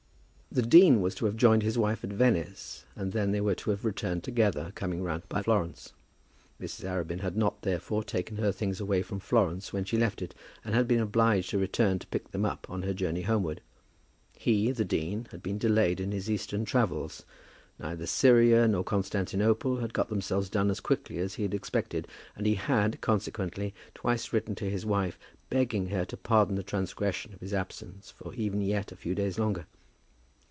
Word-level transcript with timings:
The 0.53 0.61
dean 0.61 0.99
was 0.99 1.15
to 1.15 1.25
have 1.27 1.37
joined 1.37 1.63
his 1.63 1.77
wife 1.77 2.03
at 2.03 2.09
Venice, 2.11 2.83
and 2.93 3.13
then 3.13 3.31
they 3.31 3.39
were 3.39 3.55
to 3.55 3.69
have 3.69 3.85
returned 3.85 4.25
together, 4.25 4.73
coming 4.75 5.01
round 5.01 5.23
by 5.29 5.41
Florence. 5.41 5.93
Mrs. 6.59 6.83
Arabin 6.83 7.21
had 7.21 7.37
not, 7.37 7.61
therefore, 7.61 8.03
taken 8.03 8.35
her 8.35 8.51
things 8.51 8.81
away 8.81 9.01
from 9.01 9.21
Florence 9.21 9.71
when 9.71 9.85
she 9.85 9.95
left 9.97 10.21
it, 10.21 10.35
and 10.65 10.75
had 10.75 10.89
been 10.89 10.99
obliged 10.99 11.51
to 11.51 11.57
return 11.57 11.99
to 11.99 12.07
pick 12.07 12.31
them 12.31 12.43
up 12.43 12.67
on 12.69 12.81
her 12.83 12.93
journey 12.93 13.21
homewards. 13.21 13.61
He, 14.37 14.69
the 14.71 14.83
dean, 14.83 15.29
had 15.31 15.41
been 15.41 15.57
delayed 15.57 16.01
in 16.01 16.11
his 16.11 16.29
Eastern 16.29 16.65
travels. 16.65 17.23
Neither 17.79 18.05
Syria 18.05 18.67
nor 18.67 18.83
Constantinople 18.83 19.77
had 19.77 19.93
got 19.93 20.09
themselves 20.09 20.49
done 20.49 20.69
as 20.69 20.81
quickly 20.81 21.17
as 21.19 21.35
he 21.35 21.43
had 21.43 21.53
expected, 21.53 22.09
and 22.35 22.45
he 22.45 22.55
had, 22.55 22.99
consequently, 22.99 23.73
twice 23.95 24.33
written 24.33 24.55
to 24.55 24.69
his 24.69 24.85
wife, 24.85 25.17
begging 25.49 25.87
her 25.87 26.03
to 26.03 26.17
pardon 26.17 26.55
the 26.55 26.61
transgression 26.61 27.33
of 27.33 27.39
his 27.39 27.53
absence 27.53 28.11
for 28.11 28.33
even 28.33 28.59
yet 28.59 28.91
a 28.91 28.97
few 28.97 29.15
days 29.15 29.39
longer. 29.39 29.65